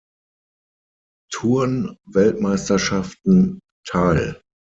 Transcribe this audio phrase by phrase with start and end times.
[1.31, 4.41] Turn-Weltmeisterschaften teil.